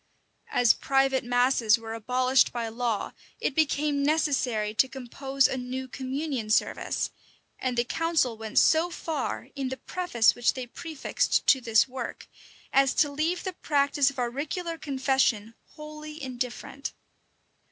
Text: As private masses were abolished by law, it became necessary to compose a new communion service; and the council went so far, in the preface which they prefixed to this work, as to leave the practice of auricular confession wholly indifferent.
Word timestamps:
As 0.49 0.73
private 0.73 1.23
masses 1.23 1.77
were 1.77 1.93
abolished 1.93 2.51
by 2.51 2.69
law, 2.69 3.11
it 3.39 3.53
became 3.53 4.01
necessary 4.01 4.73
to 4.73 4.87
compose 4.87 5.47
a 5.47 5.57
new 5.59 5.87
communion 5.87 6.49
service; 6.49 7.11
and 7.59 7.77
the 7.77 7.83
council 7.83 8.35
went 8.35 8.57
so 8.57 8.89
far, 8.89 9.49
in 9.53 9.69
the 9.69 9.77
preface 9.77 10.33
which 10.33 10.53
they 10.55 10.65
prefixed 10.65 11.45
to 11.45 11.61
this 11.61 11.87
work, 11.87 12.27
as 12.73 12.95
to 12.95 13.11
leave 13.11 13.43
the 13.43 13.53
practice 13.53 14.09
of 14.09 14.17
auricular 14.17 14.75
confession 14.75 15.53
wholly 15.75 16.19
indifferent. 16.19 16.93